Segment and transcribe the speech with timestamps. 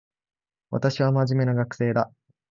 [0.71, 2.11] 私は真面目な学生だ